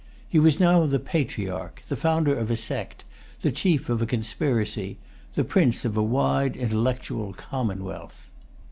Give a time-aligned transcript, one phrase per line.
[0.27, 3.03] He was now the patriarch, the founder of a sect,
[3.41, 4.97] the chief of a conspiracy,
[5.35, 8.31] the prince of a wide intellectual[Pg 293] commonwealth.